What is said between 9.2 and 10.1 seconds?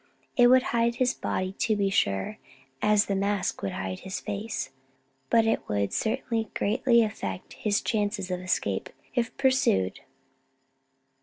pursued.